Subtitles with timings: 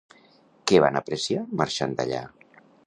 [0.71, 2.27] Què van apreciar marxant d'allà?